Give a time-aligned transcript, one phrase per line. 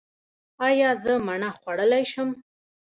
[0.65, 2.29] ایا زه مڼه خوړلی شم؟